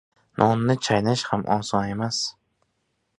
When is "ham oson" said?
1.33-1.91